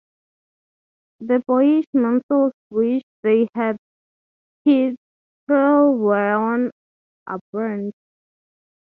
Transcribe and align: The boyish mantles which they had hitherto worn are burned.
The 1.19 1.43
boyish 1.45 1.85
mantles 1.93 2.53
which 2.69 3.03
they 3.21 3.47
had 3.53 3.77
hitherto 4.65 4.97
worn 5.91 6.71
are 7.27 7.39
burned. 7.51 7.93